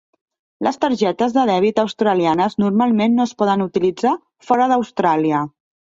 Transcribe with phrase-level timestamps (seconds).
[0.67, 4.15] Les targetes de dèbit australianes normalment no es poden utilitzar
[4.49, 5.45] fora d'Austràlia.